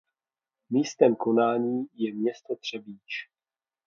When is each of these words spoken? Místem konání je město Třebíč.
Místem 0.69 1.15
konání 1.15 1.85
je 1.97 2.13
město 2.13 2.55
Třebíč. 2.55 3.29